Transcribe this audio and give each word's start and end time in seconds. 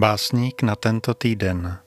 Básník 0.00 0.62
na 0.62 0.76
tento 0.76 1.14
týden. 1.14 1.78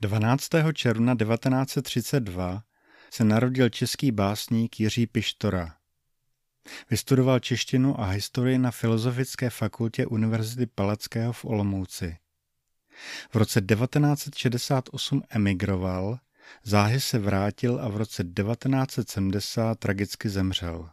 Dvanáctého 0.00 0.72
června 0.72 1.14
1932 1.16 2.62
se 3.10 3.24
narodil 3.24 3.68
český 3.68 4.12
básník 4.12 4.80
Jiří 4.80 5.06
Pištora. 5.06 5.74
Vystudoval 6.90 7.38
češtinu 7.38 8.00
a 8.00 8.04
historii 8.04 8.58
na 8.58 8.70
Filozofické 8.70 9.50
fakultě 9.50 10.06
Univerzity 10.06 10.66
Palackého 10.66 11.32
v 11.32 11.44
Olomouci. 11.44 12.16
V 13.30 13.36
roce 13.36 13.60
1968 13.60 15.22
emigroval 15.30 16.18
Záhy 16.64 17.00
se 17.00 17.18
vrátil 17.18 17.80
a 17.80 17.88
v 17.88 17.96
roce 17.96 18.24
1970 18.24 19.78
tragicky 19.78 20.28
zemřel. 20.28 20.90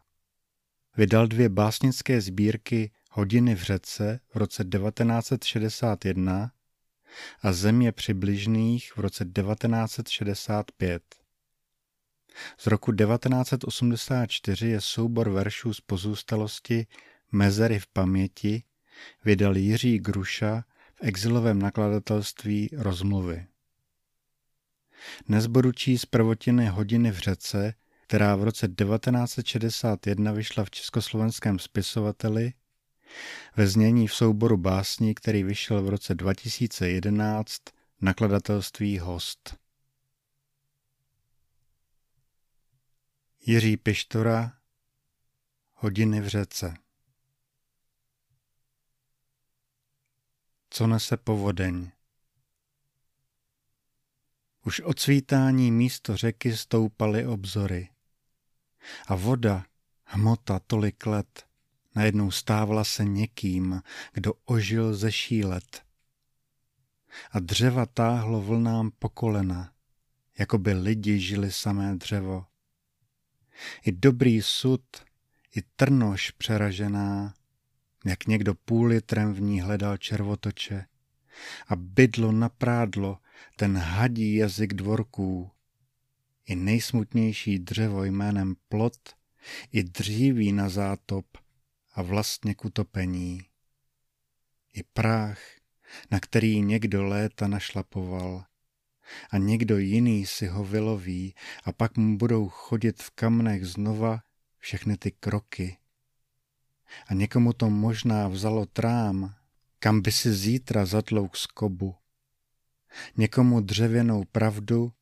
Vydal 0.98 1.28
dvě 1.28 1.50
básnické 1.50 2.22
sbírky 2.22 2.91
Hodiny 3.12 3.55
v 3.55 3.64
řece 3.64 4.20
v 4.34 4.38
roce 4.38 4.64
1961 4.64 6.52
a 7.41 7.54
Země 7.54 7.91
přibližných 7.91 8.98
v 8.98 9.00
roce 9.00 9.26
1965. 9.26 11.04
Z 12.58 12.67
roku 12.67 12.92
1984 12.92 14.67
je 14.67 14.81
soubor 14.81 15.30
veršů 15.30 15.73
z 15.73 15.81
pozůstalosti 15.81 16.88
Mezery 17.31 17.80
v 17.80 17.88
paměti 17.88 18.64
vydal 19.26 19.58
Jiří 19.58 20.00
Gruša 20.00 20.64
v 20.95 21.02
exilovém 21.02 21.59
nakladatelství 21.59 22.70
Rozmluvy. 22.78 23.48
Dnes 25.27 25.48
budu 25.48 25.72
číst 25.72 26.05
prvotiny 26.05 26.68
Hodiny 26.68 27.12
v 27.12 27.18
řece, 27.18 27.73
která 28.08 28.36
v 28.36 28.44
roce 28.44 28.67
1961 28.67 30.31
vyšla 30.31 30.66
v 30.66 30.70
československém 30.70 31.59
spisovateli, 31.59 32.53
ve 33.56 33.67
znění 33.67 34.08
v 34.08 34.14
souboru 34.14 34.58
básní, 34.58 35.16
který 35.16 35.44
vyšel 35.44 35.83
v 35.83 35.89
roce 35.89 36.16
2011 36.16 37.61
nakladatelství 38.02 39.00
Host. 39.00 39.56
Jiří 43.45 43.78
Pištora 43.78 44.53
Hodiny 45.73 46.22
v 46.22 46.28
řece 46.28 46.73
Co 50.70 50.88
nese 50.88 51.17
povodeň? 51.17 51.92
Už 54.66 54.80
od 54.80 54.99
svítání 54.99 55.71
místo 55.71 56.17
řeky 56.17 56.58
stoupaly 56.58 57.25
obzory. 57.25 57.89
A 59.08 59.16
voda, 59.16 59.66
hmota 60.03 60.59
tolik 60.59 61.05
let, 61.05 61.45
najednou 61.95 62.31
stávala 62.31 62.83
se 62.83 63.03
někým, 63.05 63.81
kdo 64.13 64.33
ožil 64.45 64.93
ze 64.93 65.11
šílet. 65.11 65.83
A 67.31 67.39
dřeva 67.39 67.86
táhlo 67.86 68.41
vlnám 68.41 68.91
po 68.99 69.09
kolena, 69.09 69.73
jako 70.38 70.58
by 70.58 70.73
lidi 70.73 71.19
žili 71.19 71.52
samé 71.52 71.95
dřevo. 71.95 72.45
I 73.86 73.91
dobrý 73.91 74.41
sud, 74.41 74.81
i 75.55 75.61
trnož 75.75 76.31
přeražená, 76.31 77.33
jak 78.05 78.27
někdo 78.27 78.55
půl 78.55 78.86
litrem 78.86 79.33
v 79.33 79.41
ní 79.41 79.61
hledal 79.61 79.97
červotoče. 79.97 80.86
A 81.67 81.75
bydlo 81.75 82.31
naprádlo 82.31 83.17
ten 83.55 83.78
hadí 83.78 84.36
jazyk 84.36 84.73
dvorků, 84.73 85.52
i 86.45 86.55
nejsmutnější 86.55 87.59
dřevo 87.59 88.03
jménem 88.03 88.55
plot, 88.69 89.16
i 89.72 89.83
dříví 89.83 90.52
na 90.52 90.69
zátop 90.69 91.25
a 91.93 92.02
vlastně 92.02 92.55
k 92.55 92.65
utopení. 92.65 93.42
I 94.73 94.83
práh, 94.83 95.39
na 96.11 96.20
který 96.20 96.61
někdo 96.61 97.04
léta 97.04 97.48
našlapoval, 97.48 98.45
a 99.30 99.37
někdo 99.37 99.77
jiný 99.77 100.26
si 100.26 100.48
ho 100.48 100.64
vyloví 100.64 101.36
a 101.64 101.71
pak 101.71 101.98
mu 101.98 102.17
budou 102.17 102.49
chodit 102.49 103.04
v 103.04 103.10
kamnech 103.10 103.65
znova 103.65 104.21
všechny 104.58 104.98
ty 104.98 105.11
kroky. 105.11 105.77
A 107.08 107.14
někomu 107.14 107.54
to 107.54 107.70
možná 107.70 108.27
vzalo 108.27 108.65
trám, 108.65 109.36
kam 109.80 110.02
by 110.02 110.11
si 110.11 110.33
zítra 110.33 110.86
zatlouk 110.86 111.37
skobu 111.37 111.95
někomu 113.18 113.62
dřevěnou 113.62 114.23
pravdu, 114.23 114.94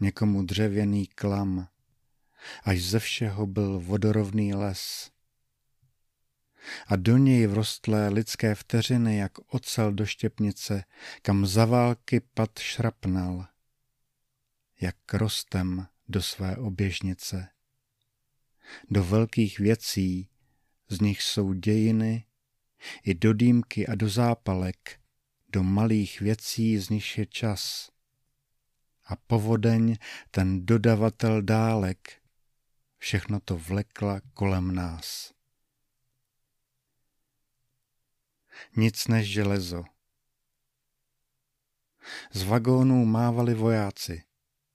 někomu 0.00 0.42
dřevěný 0.42 1.06
klam, 1.06 1.68
až 2.62 2.82
ze 2.82 2.98
všeho 2.98 3.46
byl 3.46 3.80
vodorovný 3.80 4.54
les. 4.54 5.10
A 6.86 6.96
do 6.96 7.16
něj 7.16 7.46
vrostlé 7.46 8.08
lidské 8.08 8.54
vteřiny, 8.54 9.16
jak 9.16 9.38
ocel 9.38 9.92
do 9.92 10.06
štěpnice, 10.06 10.84
kam 11.22 11.46
za 11.46 11.64
války 11.64 12.20
pad 12.20 12.58
šrapnal, 12.58 13.46
jak 14.80 15.14
rostem 15.14 15.86
do 16.08 16.22
své 16.22 16.56
oběžnice. 16.56 17.48
Do 18.90 19.04
velkých 19.04 19.58
věcí, 19.58 20.28
z 20.88 21.00
nich 21.00 21.22
jsou 21.22 21.52
dějiny, 21.52 22.24
i 23.02 23.14
do 23.14 23.32
dýmky 23.32 23.86
a 23.86 23.94
do 23.94 24.08
zápalek, 24.08 25.00
do 25.48 25.62
malých 25.62 26.20
věcí, 26.20 26.78
z 26.78 26.88
nich 26.88 27.18
je 27.18 27.26
čas. 27.26 27.90
A 29.04 29.16
povodeň 29.16 29.96
ten 30.30 30.66
dodavatel 30.66 31.42
dálek, 31.42 32.22
všechno 32.98 33.40
to 33.40 33.56
vlekla 33.56 34.20
kolem 34.34 34.74
nás. 34.74 35.32
Nic 38.76 39.08
než 39.08 39.32
železo. 39.32 39.84
Z 42.32 42.42
vagónů 42.42 43.04
mávali 43.04 43.54
vojáci, 43.54 44.22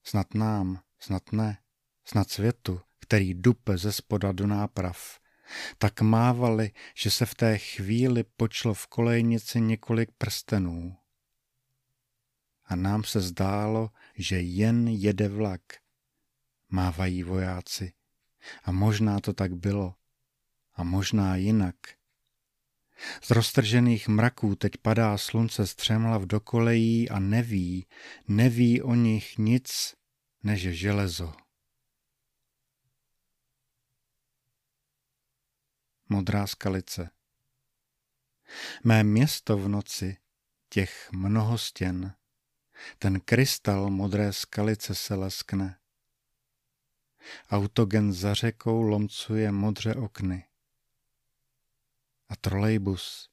snad 0.04 0.34
nám, 0.34 0.82
snad 1.00 1.32
ne, 1.32 1.58
snad 2.06 2.30
světu, 2.30 2.82
který 3.00 3.34
dupe 3.34 3.78
ze 3.78 3.92
spoda 3.92 4.32
do 4.32 4.48
náprav 4.48 5.23
tak 5.78 6.02
mávali, 6.02 6.72
že 6.96 7.12
se 7.12 7.26
v 7.26 7.36
té 7.36 7.58
chvíli 7.58 8.24
počlo 8.38 8.74
v 8.74 8.88
kolejnici 8.88 9.62
několik 9.62 10.10
prstenů. 10.18 10.96
A 12.66 12.76
nám 12.76 13.04
se 13.04 13.22
zdálo, 13.22 13.90
že 14.16 14.42
jen 14.42 14.88
jede 14.88 15.28
vlak. 15.28 15.62
Mávají 16.70 17.24
vojáci. 17.24 17.94
A 18.64 18.72
možná 18.72 19.20
to 19.20 19.34
tak 19.34 19.54
bylo. 19.54 19.96
A 20.76 20.84
možná 20.84 21.36
jinak. 21.36 21.76
Z 23.22 23.30
roztržených 23.32 24.08
mraků 24.08 24.56
teď 24.56 24.78
padá 24.78 25.18
slunce 25.18 25.68
střemhlav 25.68 26.22
do 26.22 26.40
kolejí 26.40 27.10
a 27.10 27.20
neví, 27.20 27.88
neví 28.28 28.82
o 28.82 28.96
nich 28.96 29.38
nic 29.38 29.96
než 30.44 30.62
železo. 30.62 31.43
Modrá 36.14 36.48
skalice. 36.48 37.10
Mé 38.84 39.04
město 39.04 39.58
v 39.58 39.68
noci, 39.68 40.18
těch 40.70 41.10
mnoho 41.12 41.58
stěn, 41.58 42.14
ten 43.00 43.20
krystal 43.20 43.90
modré 43.90 44.34
skalice 44.34 44.96
se 44.96 45.16
leskne. 45.16 45.78
Autogen 47.52 48.14
za 48.14 48.34
řekou 48.34 48.82
lomcuje 48.82 49.52
modře 49.52 49.96
okny. 49.96 50.46
A 52.30 52.36
trolejbus, 52.36 53.30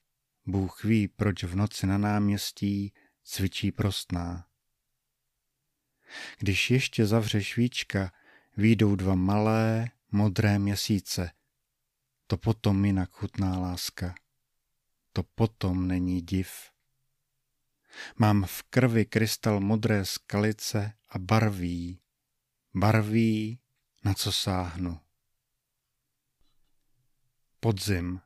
Bůh 0.47 0.85
ví, 0.85 1.09
proč 1.09 1.45
v 1.45 1.57
noci 1.57 1.87
na 1.87 1.99
náměstí 1.99 2.93
cvičí 3.25 3.73
prostná. 3.73 4.47
Když 6.39 6.71
ještě 6.71 7.07
zavře 7.07 7.43
švíčka, 7.43 8.13
výjdou 8.57 8.97
dva 8.97 9.15
malé, 9.15 9.91
modré 10.13 10.59
měsíce– 10.59 11.31
to 12.31 12.37
potom 12.37 12.85
jinak 12.85 13.11
chutná 13.11 13.59
láska. 13.59 14.15
To 15.13 15.23
potom 15.23 15.89
není 15.89 16.23
div. 16.23 16.71
Mám 18.17 18.45
v 18.45 18.63
krvi 18.63 19.05
krystal 19.05 19.61
modré 19.61 20.05
skalice 20.05 20.93
a 21.09 21.19
barví, 21.19 22.01
barví, 22.75 23.61
na 24.05 24.15
co 24.15 24.33
sáhnu. 24.33 25.01
Podzim. 27.61 28.21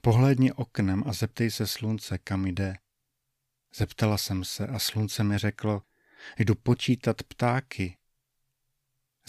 Pohlédni 0.00 0.52
oknem 0.52 1.04
a 1.06 1.12
zeptej 1.12 1.50
se 1.50 1.66
slunce, 1.66 2.18
kam 2.18 2.46
jde. 2.46 2.78
Zeptala 3.74 4.18
jsem 4.18 4.44
se 4.44 4.66
a 4.66 4.78
slunce 4.78 5.24
mi 5.24 5.38
řeklo, 5.38 5.82
jdu 6.38 6.54
počítat 6.54 7.22
ptáky, 7.22 7.96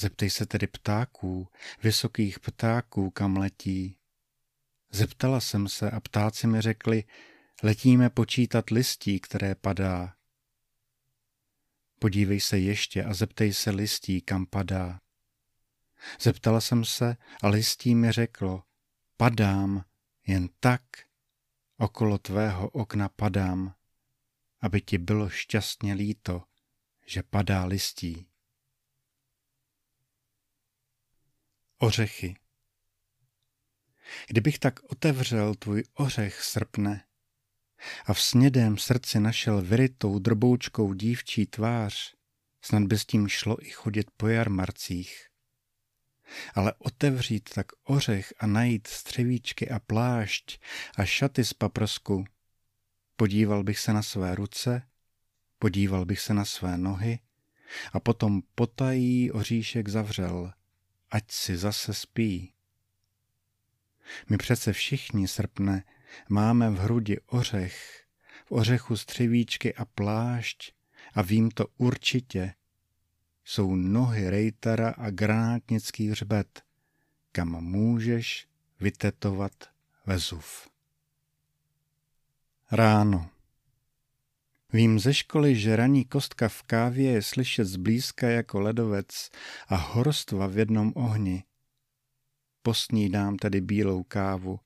Zeptej 0.02 0.30
se 0.30 0.46
tedy 0.46 0.68
ptáků, 0.68 1.48
vysokých 1.84 2.40
ptáků, 2.40 3.10
kam 3.10 3.38
letí. 3.38 3.98
Zeptala 4.92 5.40
jsem 5.40 5.68
se 5.68 5.92
a 5.92 6.00
ptáci 6.00 6.48
mi 6.48 6.62
řekli, 6.62 7.04
letíme 7.64 8.10
počítat 8.10 8.70
listí, 8.70 9.20
které 9.20 9.56
padá. 9.56 10.16
Podívej 12.00 12.40
se 12.40 12.60
ještě 12.60 13.04
a 13.04 13.14
zeptej 13.14 13.54
se 13.54 13.72
listí, 13.72 14.22
kam 14.22 14.46
padá. 14.46 15.00
Zeptala 16.22 16.62
jsem 16.62 16.86
se 16.86 17.18
a 17.44 17.48
listí 17.48 17.96
mi 17.96 18.12
řeklo, 18.12 18.64
padám 19.18 19.86
jen 20.28 20.50
tak, 20.60 20.82
okolo 21.78 22.18
tvého 22.18 22.70
okna 22.70 23.10
padám, 23.10 23.76
aby 24.62 24.82
ti 24.82 24.98
bylo 24.98 25.30
šťastně 25.30 25.94
líto, 25.94 26.44
že 27.06 27.24
padá 27.24 27.66
listí. 27.66 28.31
Ořechy 31.84 32.36
Kdybych 34.28 34.60
tak 34.60 34.80
otevřel 34.84 35.56
tvůj 35.56 35.84
ořech 35.94 36.44
srpne 36.44 37.04
a 38.06 38.14
v 38.14 38.22
snědém 38.22 38.78
srdci 38.78 39.20
našel 39.20 39.62
vyrytou 39.62 40.20
drboučkou 40.20 40.94
dívčí 40.94 41.46
tvář, 41.46 42.16
snad 42.62 42.84
by 42.84 43.00
s 43.00 43.06
tím 43.06 43.28
šlo 43.28 43.66
i 43.66 43.70
chodit 43.70 44.12
po 44.18 44.28
jarmarcích. 44.28 45.28
Ale 46.54 46.74
otevřít 46.78 47.50
tak 47.54 47.66
ořech 47.84 48.34
a 48.40 48.48
najít 48.48 48.88
střevíčky 48.88 49.70
a 49.70 49.80
plášť 49.80 50.62
a 50.98 51.06
šaty 51.06 51.46
z 51.46 51.54
paprsku, 51.54 52.26
podíval 53.16 53.64
bych 53.64 53.80
se 53.80 53.94
na 53.94 54.04
své 54.04 54.36
ruce, 54.36 54.88
podíval 55.60 56.06
bych 56.06 56.20
se 56.20 56.34
na 56.34 56.46
své 56.46 56.78
nohy 56.78 57.20
a 57.94 58.00
potom 58.00 58.42
potají 58.56 59.32
oříšek 59.32 59.90
zavřel, 59.90 60.54
ať 61.12 61.32
si 61.32 61.58
zase 61.58 61.94
spí. 61.94 62.54
My 64.30 64.38
přece 64.38 64.74
všichni 64.74 65.28
srpne 65.28 65.84
máme 66.30 66.70
v 66.70 66.78
hrudi 66.78 67.20
ořech, 67.26 68.06
v 68.46 68.52
ořechu 68.52 68.98
střevíčky 68.98 69.76
a 69.76 69.86
plášť 69.86 70.74
a 71.14 71.22
vím 71.22 71.52
to 71.52 71.68
určitě. 71.78 72.54
Jsou 73.44 73.76
nohy 73.76 74.30
rejtara 74.30 74.90
a 74.90 75.10
granátnický 75.10 76.10
hřbet, 76.10 76.64
kam 77.32 77.64
můžeš 77.64 78.48
vytetovat 78.80 79.54
Vezuv. 80.06 80.70
Ráno. 82.72 83.31
Vím 84.74 85.00
ze 85.00 85.14
školy, 85.14 85.56
že 85.56 85.76
raní 85.76 86.06
kostka 86.06 86.50
v 86.50 86.64
kávě 86.64 87.12
je 87.12 87.22
slyšet 87.22 87.66
zblízka 87.66 88.30
jako 88.30 88.60
ledovec 88.60 89.30
a 89.68 89.76
horstva 89.76 90.48
v 90.48 90.58
jednom 90.58 90.94
ohni 90.96 91.44
posnídám 92.62 93.38
tedy 93.38 93.62
bílou 93.62 94.04
kávu. 94.04 94.60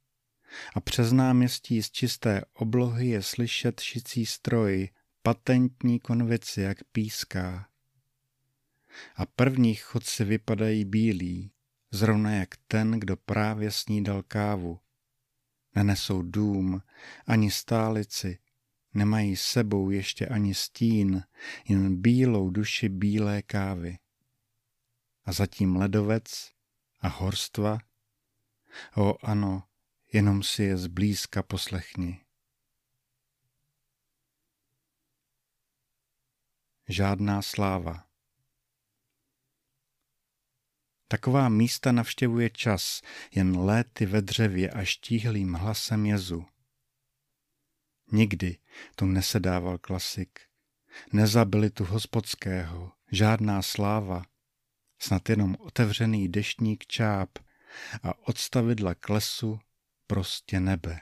A 0.75 0.80
přes 0.80 1.12
náměstí 1.12 1.84
z 1.84 1.92
čisté 1.92 2.42
oblohy 2.54 3.07
je 3.07 3.22
slyšet 3.22 3.80
šicí 3.80 4.25
stroj, 4.25 4.90
patentní 5.24 6.00
konvici, 6.00 6.62
jak 6.62 6.84
píská. 6.84 7.68
A 9.16 9.25
první 9.25 9.75
chodci 9.75 10.24
vypadají 10.24 10.86
bílí, 10.86 11.52
zrovna 11.92 12.31
jak 12.31 12.50
ten, 12.68 12.92
kdo 12.92 13.18
právě 13.18 13.72
snídal 13.72 14.24
kávu. 14.24 14.80
Nenesou 15.75 16.22
dům, 16.22 16.81
ani 17.28 17.52
stálici, 17.52 18.38
nemají 18.95 19.36
sebou 19.36 19.89
ještě 19.89 20.27
ani 20.27 20.53
stín, 20.53 21.24
jen 21.68 22.01
bílou 22.01 22.50
duši 22.50 22.89
bílé 22.89 23.42
kávy. 23.42 23.97
A 25.25 25.31
zatím 25.31 25.75
ledovec 25.75 26.51
a 27.00 27.07
horstva? 27.07 27.77
O 28.97 29.25
ano, 29.25 29.63
jenom 30.13 30.44
si 30.44 30.63
je 30.63 30.77
zblízka 30.77 31.44
poslechni. 31.44 32.21
Žádná 36.88 37.42
sláva. 37.42 38.06
Taková 41.07 41.50
místa 41.50 41.92
navštěvuje 41.92 42.50
čas, 42.50 43.01
jen 43.31 43.59
léty 43.59 44.06
ve 44.06 44.21
dřevě 44.21 44.69
a 44.69 44.83
štíhlým 44.83 45.53
hlasem 45.53 46.06
jezu. 46.06 46.45
Nikdy 48.12 48.57
tu 48.96 49.06
nesedával 49.06 49.78
klasik. 49.78 50.40
Nezabili 51.13 51.69
tu 51.69 51.86
hospodského, 51.86 52.92
žádná 53.12 53.62
sláva, 53.62 54.24
snad 55.00 55.30
jenom 55.30 55.56
otevřený 55.60 56.30
deštník 56.30 56.86
čáp 56.86 57.30
a 58.04 58.28
odstavidla 58.28 58.96
klesu 58.96 59.60
prostě 60.07 60.60
nebe. 60.60 61.02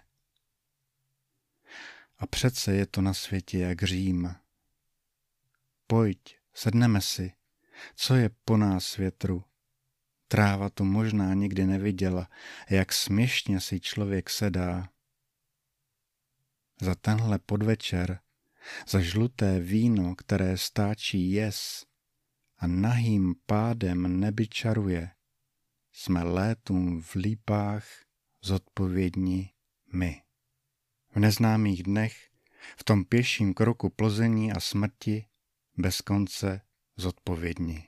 A 2.17 2.27
přece 2.27 2.75
je 2.75 2.85
to 2.85 3.01
na 3.01 3.13
světě 3.13 3.59
jak 3.59 3.83
Řím. 3.83 4.35
Pojď, 5.87 6.37
sedneme 6.53 7.01
si, 7.01 7.33
co 7.95 8.15
je 8.15 8.29
po 8.45 8.57
nás 8.57 8.97
větru. 8.97 9.43
Tráva 10.27 10.69
tu 10.69 10.83
možná 10.83 11.33
nikdy 11.33 11.65
neviděla, 11.65 12.29
jak 12.69 12.93
směšně 12.93 13.59
si 13.59 13.79
člověk 13.79 14.29
sedá. 14.29 14.89
Za 16.81 16.95
tenhle 16.95 17.39
podvečer, 17.39 18.19
za 18.87 18.99
žluté 18.99 19.59
víno, 19.59 20.15
které 20.15 20.57
stáčí 20.57 21.31
jes, 21.31 21.85
a 22.57 22.67
nahým 22.67 23.35
pádem 23.45 24.19
neby 24.19 24.47
čaruje, 24.47 25.11
jsme 25.91 26.23
létům 26.23 27.01
v 27.01 27.15
lípách 27.15 27.85
zodpovědní 28.41 29.49
my. 29.93 30.23
V 31.15 31.19
neznámých 31.19 31.83
dnech, 31.83 32.29
v 32.77 32.83
tom 32.83 33.05
pěším 33.05 33.53
kroku 33.53 33.89
plození 33.89 34.51
a 34.51 34.59
smrti, 34.59 35.25
bez 35.77 36.01
konce 36.01 36.61
zodpovědní. 36.95 37.87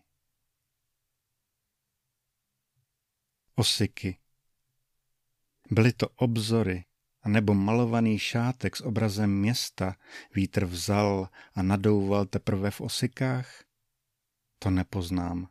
Osiky. 3.56 4.18
Byly 5.72 5.94
to 5.94 6.10
obzory, 6.10 6.86
nebo 7.28 7.54
malovaný 7.54 8.20
šátek 8.20 8.76
s 8.76 8.82
obrazem 8.82 9.40
města 9.40 9.96
vítr 10.36 10.66
vzal 10.66 11.30
a 11.54 11.62
nadouval 11.62 12.26
teprve 12.26 12.72
v 12.72 12.82
osikách? 12.82 13.64
To 14.60 14.70
nepoznám. 14.70 15.48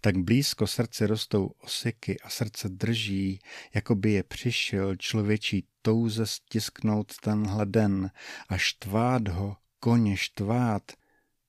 Tak 0.00 0.16
blízko 0.16 0.66
srdce 0.66 1.06
rostou 1.06 1.46
osiky 1.46 2.20
a 2.20 2.30
srdce 2.30 2.68
drží, 2.68 3.40
jako 3.74 3.94
by 3.94 4.12
je 4.12 4.22
přišel 4.22 4.96
člověčí 4.96 5.68
touze 5.82 6.26
stisknout 6.26 7.12
tenhle 7.20 7.66
den 7.66 8.10
a 8.48 8.56
štvát 8.56 9.28
ho, 9.28 9.56
koně 9.80 10.16
štvát, 10.16 10.92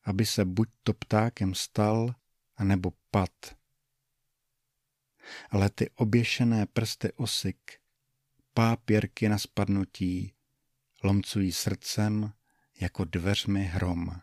aby 0.03 0.25
se 0.25 0.45
buď 0.45 0.69
to 0.83 0.93
ptákem 0.93 1.55
stal, 1.55 2.15
anebo 2.57 2.91
pad. 3.11 3.55
Ale 5.49 5.69
ty 5.69 5.89
oběšené 5.95 6.65
prsty 6.65 7.11
osik, 7.13 7.57
pápěrky 8.57 9.29
na 9.29 9.37
spadnutí, 9.37 10.33
lomcují 11.03 11.51
srdcem 11.51 12.33
jako 12.79 13.05
dveřmi 13.05 13.63
hrom 13.63 14.21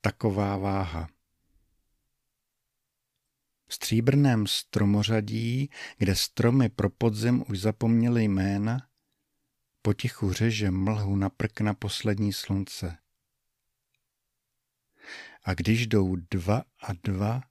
taková 0.00 0.56
váha. 0.56 1.08
V 3.66 3.74
stříbrném 3.74 4.46
stromořadí, 4.46 5.70
kde 5.98 6.16
stromy 6.16 6.68
pro 6.68 6.90
podzim 6.90 7.44
už 7.48 7.60
zapomněly 7.60 8.24
jména, 8.24 8.88
potichu 9.82 10.32
řeže 10.32 10.70
mlhu 10.70 11.16
na 11.16 11.28
prkna 11.28 11.74
poslední 11.74 12.32
slunce. 12.32 12.98
A 15.44 15.54
když 15.54 15.86
jdou 15.86 16.16
dva 16.16 16.64
a 16.82 16.92
dva, 16.92 17.42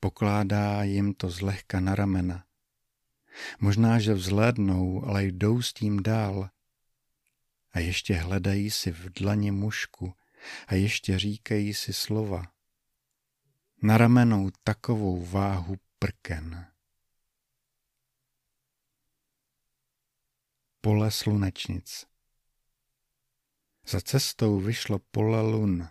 pokládá 0.00 0.82
jim 0.82 1.14
to 1.14 1.30
zlehka 1.30 1.80
na 1.80 1.94
ramena. 1.94 2.44
Možná, 3.60 3.98
že 3.98 4.14
vzhlédnou, 4.14 5.04
ale 5.04 5.24
jdou 5.24 5.62
s 5.62 5.72
tím 5.72 6.02
dál. 6.02 6.50
A 7.72 7.78
ještě 7.78 8.14
hledají 8.14 8.70
si 8.70 8.90
v 8.90 9.12
dlani 9.12 9.50
mušku, 9.50 10.14
a 10.66 10.74
ještě 10.74 11.18
říkají 11.18 11.74
si 11.74 11.92
slova. 11.92 12.52
Na 13.82 13.98
ramenou 13.98 14.50
takovou 14.64 15.24
váhu 15.26 15.76
prken. 15.98 16.66
Pole 20.80 21.10
slunečnic. 21.10 22.06
Za 23.86 24.00
cestou 24.00 24.60
vyšlo 24.60 24.98
pole 24.98 25.40
lun 25.40 25.88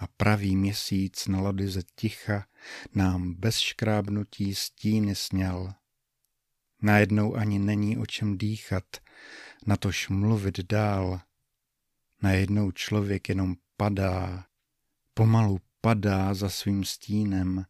a 0.00 0.06
pravý 0.06 0.56
měsíc 0.56 1.26
na 1.26 1.40
lody 1.40 1.68
ze 1.68 1.82
ticha 1.94 2.46
nám 2.94 3.34
bez 3.34 3.58
škrábnutí 3.58 4.54
stíny 4.54 5.14
sněl. 5.14 5.74
Najednou 6.82 7.36
ani 7.36 7.58
není 7.58 7.98
o 7.98 8.06
čem 8.06 8.38
dýchat, 8.38 8.84
natož 9.66 10.08
mluvit 10.08 10.60
dál 10.60 11.20
Najednou 12.22 12.70
člověk 12.72 13.28
jenom 13.28 13.56
padá, 13.76 14.46
pomalu 15.14 15.60
padá 15.80 16.34
za 16.34 16.48
svým 16.48 16.84
stínem, 16.84 17.66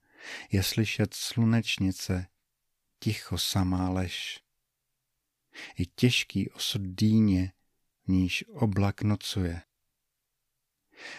je 0.52 0.62
slyšet 0.62 1.14
slunečnice, 1.14 2.26
ticho 2.98 3.38
samá 3.38 3.90
lež. 3.90 4.40
I 5.78 5.86
těžký 5.86 6.50
osud 6.50 6.82
dýně, 6.82 7.52
níž 8.08 8.44
oblak 8.48 9.02
nocuje. 9.02 9.62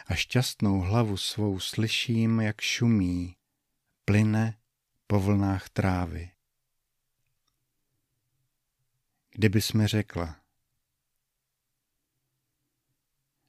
a 0.07 0.15
šťastnou 0.15 0.79
hlavu 0.79 1.17
svou 1.17 1.59
slyším, 1.59 2.39
jak 2.39 2.61
šumí, 2.61 3.35
plyne 4.05 4.59
po 5.07 5.19
vlnách 5.19 5.69
trávy. 5.69 6.30
Kdybys 9.33 9.73
mi 9.73 9.87
řekla, 9.87 10.41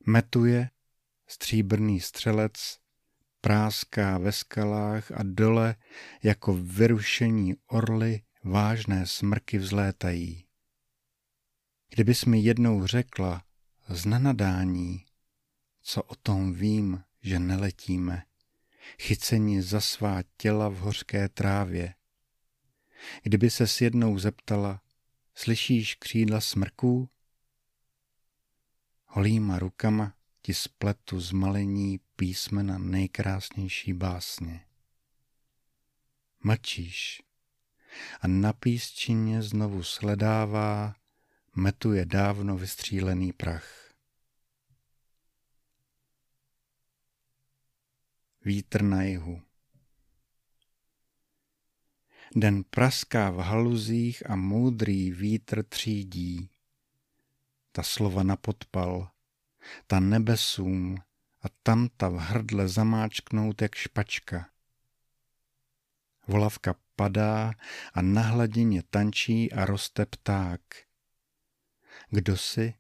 metuje 0.07 0.71
stříbrný 1.27 2.01
střelec, 2.01 2.79
práská 3.41 4.19
ve 4.19 4.33
skalách 4.33 5.11
a 5.11 5.19
dole 5.23 5.77
jako 6.23 6.55
vyrušení 6.55 7.55
orly 7.67 8.23
vážné 8.45 9.07
smrky 9.07 9.59
vzlétají. 9.59 10.47
Kdybys 11.89 12.25
mi 12.25 12.41
jednou 12.41 12.87
řekla 12.87 13.45
z 13.89 14.07
nenadání, 14.07 15.07
co 15.83 16.03
o 16.03 16.15
tom 16.15 16.53
vím, 16.55 17.05
že 17.23 17.39
neletíme, 17.39 18.23
chyceni 18.99 19.63
za 19.63 19.81
svá 19.81 20.23
těla 20.37 20.69
v 20.69 20.75
hořké 20.75 21.29
trávě. 21.29 21.95
Kdyby 23.23 23.51
se 23.51 23.67
s 23.67 23.81
jednou 23.81 24.19
zeptala, 24.19 24.82
slyšíš 25.35 25.95
křídla 25.95 26.41
smrků? 26.41 27.11
Holýma 29.07 29.59
rukama 29.59 30.15
ti 30.43 30.55
spletu 30.55 31.21
z 31.21 31.33
malení 31.33 32.01
písmena 32.17 32.79
nejkrásnější 32.79 33.93
básně. 33.93 34.67
Mlčíš 36.45 37.23
a 38.21 38.27
na 38.27 38.53
písčině 38.53 39.43
znovu 39.43 39.83
sledává, 39.83 40.95
metuje 41.55 42.07
dávno 42.07 42.57
vystřílený 42.57 43.33
prach. 43.33 43.93
Vítr 48.45 48.83
na 48.83 49.03
jihu. 49.03 49.43
Den 52.37 52.65
praská 52.65 53.31
v 53.31 53.39
haluzích 53.39 54.31
a 54.31 54.37
moudrý 54.37 55.11
vítr 55.11 55.63
třídí. 55.63 56.51
Ta 57.73 57.83
slova 57.83 58.23
na 58.23 58.37
podpal, 58.37 59.11
ta 59.87 60.01
nebesům 60.01 60.97
a 61.43 61.49
tamta 61.63 62.09
v 62.09 62.17
hrdle 62.17 62.69
zamáčknout 62.69 63.63
jak 63.63 63.75
špačka. 63.75 64.51
Volavka 66.27 66.75
padá 66.97 67.53
a 67.95 68.03
na 68.03 68.23
hladině 68.23 68.83
tančí 68.91 69.53
a 69.53 69.65
roste 69.65 70.07
pták. 70.07 70.61
Kdo 72.11 72.37
si? 72.37 72.75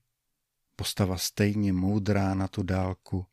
Postava 0.77 1.19
stejně 1.19 1.73
moudrá 1.73 2.35
na 2.35 2.49
tu 2.49 2.63
dálku. 2.63 3.27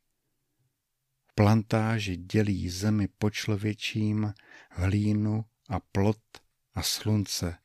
Plantáži 1.36 2.16
dělí 2.16 2.70
zemi 2.70 3.08
po 3.08 3.30
člověčím, 3.30 4.34
hlínu 4.70 5.46
a 5.70 5.80
plot 5.80 6.22
a 6.74 6.82
slunce. 6.82 7.58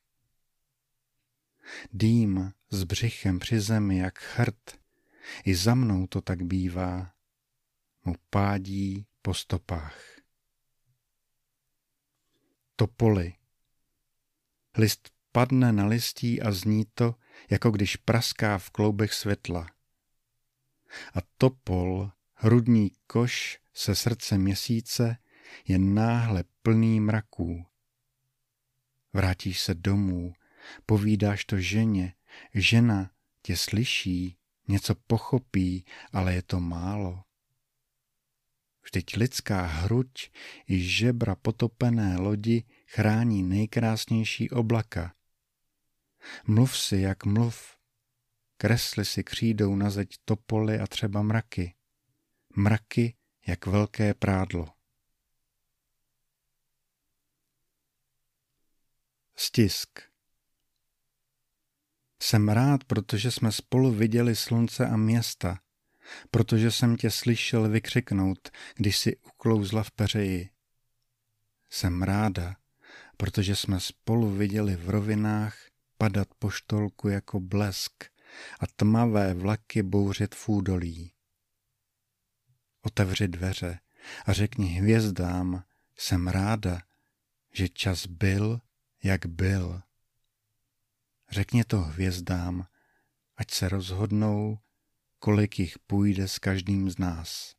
Dým 1.93 2.53
s 2.71 2.85
břichem 2.85 3.39
při 3.39 3.61
zemi 3.61 3.99
jak 3.99 4.19
chrt, 4.19 4.79
i 5.45 5.55
za 5.55 5.75
mnou 5.75 6.07
to 6.07 6.21
tak 6.21 6.43
bývá, 6.43 7.13
mu 8.05 8.15
pádí 8.31 9.07
po 9.23 9.35
stopách. 9.35 10.21
Topoly. 12.77 13.35
List 14.77 15.11
padne 15.33 15.73
na 15.73 15.87
listí 15.87 16.43
a 16.43 16.53
zní 16.53 16.85
to, 16.95 17.15
jako 17.51 17.71
když 17.71 17.97
praská 17.97 18.59
v 18.59 18.71
kloubech 18.71 19.13
světla. 19.13 19.67
A 21.15 21.19
topol, 21.39 22.11
hrudní 22.35 22.91
koš 23.07 23.61
se 23.75 23.95
srdce 23.95 24.39
měsíce, 24.39 25.17
je 25.67 25.79
náhle 25.79 26.45
plný 26.63 27.01
mraků. 27.01 27.67
Vrátíš 29.15 29.61
se 29.61 29.75
domů, 29.75 30.35
povídáš 30.87 31.45
to 31.45 31.61
ženě, 31.61 32.15
žena 32.55 33.11
tě 33.43 33.57
slyší, 33.57 34.37
něco 34.69 34.95
pochopí, 34.95 35.85
ale 36.13 36.35
je 36.35 36.43
to 36.43 36.61
málo. 36.61 37.25
Vždyť 38.85 39.17
lidská 39.17 39.63
hruď 39.63 40.31
i 40.69 40.81
žebra 40.81 41.35
potopené 41.35 42.17
lodi 42.19 42.65
chrání 42.87 43.43
nejkrásnější 43.43 44.51
oblaka. 44.51 45.15
Mluv 46.47 46.79
si, 46.79 46.97
jak 46.97 47.25
mluv. 47.25 47.77
Kresli 48.57 49.05
si 49.05 49.25
křídou 49.25 49.77
na 49.77 49.91
zeď 49.91 50.15
topoly 50.25 50.79
a 50.79 50.87
třeba 50.87 51.23
mraky. 51.23 51.75
Mraky, 52.57 53.15
jak 53.47 53.67
velké 53.67 54.15
prádlo. 54.15 54.74
Stisk 59.47 60.01
Jsem 62.23 62.49
rád, 62.49 62.85
protože 62.85 63.31
jsme 63.31 63.53
spolu 63.53 63.93
viděli 63.93 64.37
slunce 64.37 64.87
a 64.87 64.97
města, 64.97 65.61
protože 66.31 66.71
jsem 66.71 66.97
tě 66.97 67.11
slyšel 67.11 67.69
vykřiknout, 67.69 68.51
když 68.77 68.99
si 68.99 69.17
uklouzla 69.17 69.83
v 69.83 69.91
peřeji. 69.91 70.51
Jsem 71.71 72.03
ráda, 72.03 72.57
protože 73.17 73.57
jsme 73.57 73.81
spolu 73.81 74.31
viděli 74.31 74.77
v 74.77 74.91
rovinách 74.91 75.57
padat 75.99 76.29
poštolku 76.39 77.09
jako 77.09 77.41
blesk 77.41 78.05
a 78.61 78.67
tmavé 78.77 79.35
vlaky 79.35 79.83
bouřit 79.83 80.35
v 80.35 80.49
údolí. 80.49 81.13
Otevři 82.83 83.29
dveře 83.29 83.79
a 84.27 84.33
řekni 84.33 84.67
hvězdám, 84.67 85.65
jsem 85.97 86.29
ráda, 86.29 86.83
že 87.53 87.69
čas 87.69 88.07
byl, 88.07 88.61
jak 89.05 89.27
byl. 89.27 89.83
Řekni 91.31 91.65
to 91.65 91.81
hvězdám, 91.81 92.67
ať 93.37 93.51
se 93.51 93.69
rozhodnou, 93.69 94.59
kolik 95.19 95.59
jich 95.59 95.79
půjde 95.79 96.29
s 96.29 96.39
každým 96.39 96.91
z 96.91 96.99
nás. 96.99 97.55